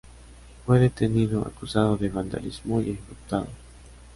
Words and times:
Fue 0.65 0.79
detenido, 0.79 1.43
acusado 1.45 1.95
de 1.95 2.09
vandalismo 2.09 2.81
y 2.81 2.89
ejecutado. 2.89 3.45